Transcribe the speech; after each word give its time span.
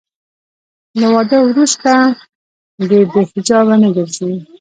له 0.99 1.07
واده 1.15 1.37
وروسته 1.49 1.91
دې 2.89 2.99
بې 3.11 3.21
حجابه 3.31 3.75
نه 3.83 3.89
ګرځي. 3.95 4.31